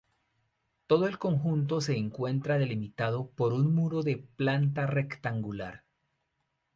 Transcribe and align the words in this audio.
Todo 0.87 1.05
el 1.07 1.19
conjunto 1.19 1.79
se 1.79 1.95
encuentra 1.95 2.57
delimitado 2.57 3.29
por 3.29 3.53
un 3.53 3.71
muro 3.75 4.01
de 4.01 4.17
planta 4.17 4.87
rectangular. 4.87 5.83